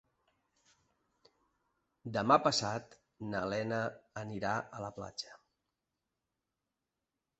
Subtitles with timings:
[2.15, 2.97] Demà passat
[3.33, 3.83] na Lena
[4.23, 5.39] anirà a la platja.